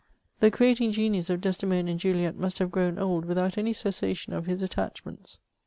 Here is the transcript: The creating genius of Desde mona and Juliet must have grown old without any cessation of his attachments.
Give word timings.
The 0.39 0.49
creating 0.49 0.93
genius 0.93 1.29
of 1.29 1.41
Desde 1.41 1.67
mona 1.67 1.91
and 1.91 1.99
Juliet 1.99 2.35
must 2.35 2.57
have 2.57 2.71
grown 2.71 2.97
old 2.97 3.23
without 3.23 3.55
any 3.55 3.71
cessation 3.71 4.33
of 4.33 4.47
his 4.47 4.63
attachments. 4.63 5.37